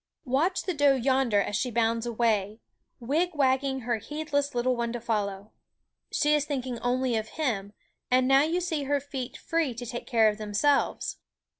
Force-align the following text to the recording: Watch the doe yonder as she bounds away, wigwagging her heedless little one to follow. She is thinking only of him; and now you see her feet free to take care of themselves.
Watch 0.25 0.63
the 0.63 0.73
doe 0.73 0.95
yonder 0.95 1.39
as 1.39 1.55
she 1.55 1.69
bounds 1.69 2.07
away, 2.07 2.59
wigwagging 2.99 3.81
her 3.81 3.97
heedless 3.97 4.55
little 4.55 4.75
one 4.75 4.91
to 4.93 4.99
follow. 4.99 5.51
She 6.11 6.33
is 6.33 6.43
thinking 6.45 6.79
only 6.79 7.15
of 7.17 7.27
him; 7.37 7.73
and 8.09 8.27
now 8.27 8.41
you 8.41 8.61
see 8.61 8.85
her 8.85 8.99
feet 8.99 9.37
free 9.37 9.75
to 9.75 9.85
take 9.85 10.07
care 10.07 10.27
of 10.27 10.39
themselves. 10.39 11.17